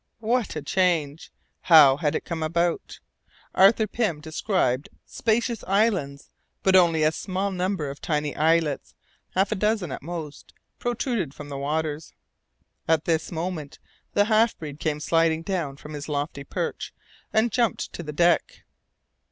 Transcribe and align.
What 0.17 0.55
a 0.55 0.63
change! 0.63 1.31
How 1.61 1.95
had 1.97 2.15
it 2.15 2.25
come 2.25 2.41
about? 2.41 2.99
Arthur 3.53 3.85
Pym 3.85 4.19
described 4.19 4.89
spacious 5.05 5.63
islands, 5.67 6.31
but 6.63 6.75
only 6.75 7.03
a 7.03 7.11
small 7.11 7.51
number 7.51 7.87
of 7.87 8.01
tiny 8.01 8.35
islets, 8.35 8.95
half 9.35 9.51
a 9.51 9.55
dozen 9.55 9.91
at 9.91 10.01
most, 10.01 10.55
protruded 10.79 11.35
from 11.35 11.49
the 11.49 11.57
waters. 11.59 12.15
At 12.87 13.05
this 13.05 13.31
moment 13.31 13.77
the 14.15 14.25
half 14.25 14.57
breed 14.57 14.79
came 14.79 14.99
sliding 14.99 15.43
down 15.43 15.77
from 15.77 15.93
his 15.93 16.09
lofty 16.09 16.43
perch 16.43 16.95
and 17.31 17.51
jumped 17.51 17.93
to 17.93 18.01
the 18.01 18.11
deck. 18.11 18.63